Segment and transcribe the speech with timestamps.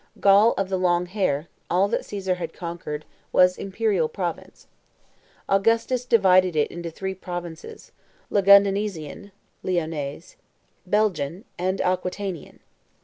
[0.19, 4.65] Gaul "of the long hair," all that Caesar had conquered, was imperial province.
[5.47, 7.91] Augustus divided it into three provinces,
[8.31, 9.29] Lugdunensian
[9.63, 10.37] (Lyonese),
[10.87, 12.61] Belgian, and Aquitanian.